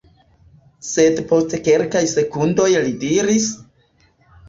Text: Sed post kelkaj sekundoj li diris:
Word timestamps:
Sed 0.91 1.21
post 1.33 1.55
kelkaj 1.69 2.03
sekundoj 2.17 2.69
li 2.75 2.99
diris: 3.07 3.51